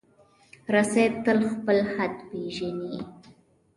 [0.73, 2.95] رسۍ تل خپل حد پېژني.